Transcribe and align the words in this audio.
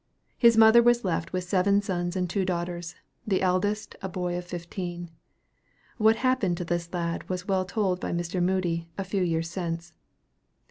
His 0.35 0.57
mother 0.57 0.81
was 0.81 1.05
left 1.05 1.31
with 1.31 1.43
seven 1.43 1.79
sons 1.79 2.15
and 2.15 2.27
two 2.27 2.43
daughters, 2.43 2.95
the 3.27 3.43
eldest 3.43 3.95
a 4.01 4.09
boy 4.09 4.31
only 4.33 4.41
fifteen. 4.41 5.11
What 5.99 6.15
happened 6.15 6.57
to 6.57 6.65
this 6.65 6.91
lad 6.91 7.29
was 7.29 7.47
well 7.47 7.65
told 7.65 7.99
by 7.99 8.11
Mr. 8.11 8.41
Moody, 8.41 8.89
a 8.97 9.03
few 9.03 9.21
years 9.21 9.51
since. 9.51 9.93